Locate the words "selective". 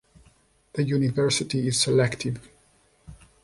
1.79-2.41